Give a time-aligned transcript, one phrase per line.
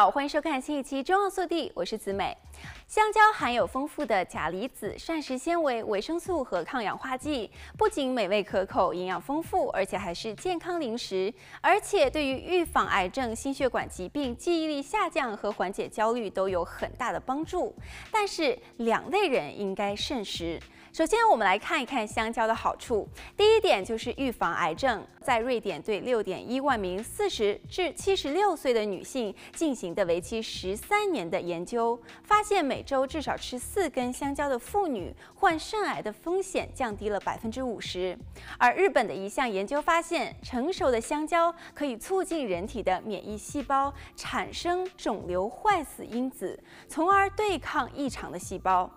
[0.00, 2.34] 好，欢迎收看新一期《中澳速递》，我是子美。
[2.88, 17.76] 香蕉含有丰富的钾离子、膳食纤维、维生素和抗氧化剂，不仅美味可口、营养丰富，而且还是健康零食，而且对于预防癌症、心血管疾病、记忆力下降和缓解焦虑都有很大的帮助。
[18.10, 20.58] 但是两类人应该慎食。
[20.92, 23.08] 首先，我们来看一看香蕉的好处。
[23.36, 25.06] 第一点就是预防癌症。
[25.22, 38.18] 在瑞典对六点一万名四十至七十六岁的女性进行的为期十三年的研究，发现每周至少吃四根香蕉的妇女患肾癌的风险降低了百分之五十。
[38.58, 48.90] 而日本的一项研究发现，成熟的香蕉可以促进人体的免疫细胞产生肿瘤坏死因子，从而对抗异常的细胞。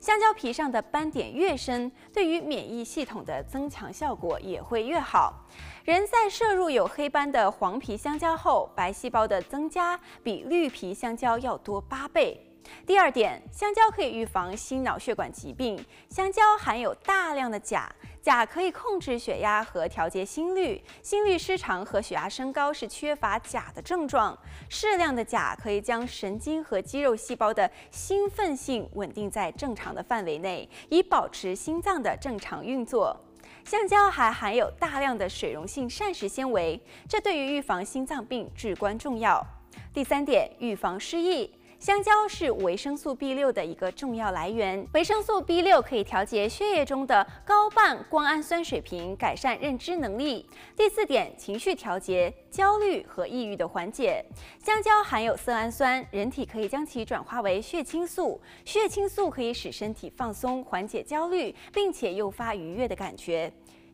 [0.00, 5.46] 香蕉皮上的斑点越深，对于免疫系统的增强效果也会越好。
[5.84, 12.49] 人在摄入有黑斑的黄皮香蕉后，白细胞的增加比绿皮香蕉要多八倍。
[12.86, 15.78] 第二点，香蕉可以预防心脑血管疾病。
[16.08, 20.82] 香蕉含有大量的钾，钾可以控制血压和调节心率。
[21.02, 24.36] 心律失常和血压升高是缺乏钾的症状。
[24.68, 33.16] 适量的钾可以将神经和肌肉细胞的兴奋性稳定在正常的范围内，以保持心脏的正常运作。
[33.64, 39.44] 香蕉还含有大量的水溶性膳食纤维，这对于预防心脏病至关重要。
[39.92, 41.52] 第三点，预防失忆。
[41.80, 44.86] 香蕉是维生素 B 六的一个重要来源。
[44.92, 50.46] 维生素 B 六可以调节血液中的高半胱氨酸水平，改善认知能力。
[50.76, 54.22] 第四点，情绪调节、焦虑和抑郁的缓解。
[54.62, 58.38] 香蕉含有色氨酸，人体可以将其转化为血清素。
[58.66, 63.50] 血清素可以使身体放松，缓解焦虑，并且诱发愉悦的感觉。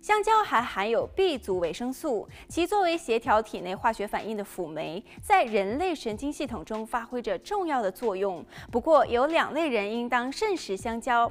[0.07, 8.47] 香蕉还含有 B 族维生素，其作为协调体内化学反应的辅酶，在人类神经系统中发挥着重要的作用。
[8.71, 11.28] 不过，有两类人应当慎食香蕉。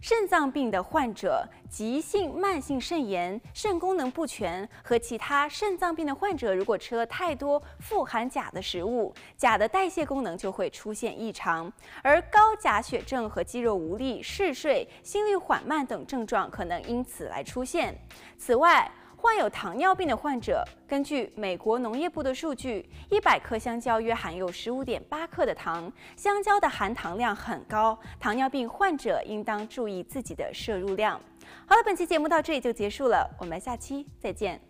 [0.00, 11.72] 肾脏病的患者、急性慢性肾炎、肾功能不全和其他肾脏病的患者，如果吃了太多富含钾的食物，钾的代谢功能就会出现异常，
[12.02, 17.96] 而高钾血症和肌肉无力、嗜睡、心率缓慢等症状可能因此来出现。
[18.36, 31.20] 此外，患有糖尿病的患者，根据美国农业部的数据，一百克香蕉约含有十五点八克的糖，香蕉的含糖量很高，糖尿病患者应当注意自己的摄入量。
[31.66, 34.60] 好了，本期节目到这里就结束了，我们下期再见。